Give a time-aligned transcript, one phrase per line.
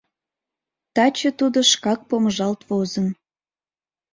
[0.95, 3.07] Таче тудо шкак помыжалт возын.